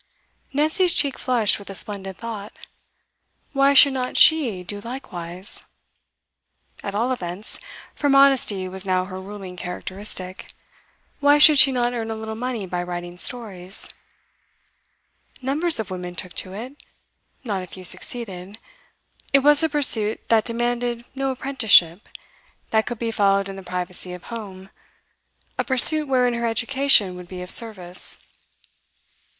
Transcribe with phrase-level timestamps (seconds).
[0.51, 2.53] Nancy's cheek flushed with a splendid thought.
[3.53, 5.65] Why should not she do likewise?
[6.81, 7.59] At all events
[7.93, 10.53] for modesty was now her ruling characteristic
[11.19, 13.89] why should she not earn a little money by writing Stories?
[15.39, 16.81] Numbers of women took to it;
[17.43, 18.57] not a few succeeded.
[19.33, 22.09] It was a pursuit that demanded no apprenticeship,
[22.71, 24.71] that could be followed in the privacy of home,
[25.59, 28.25] a pursuit wherein her education would be of service.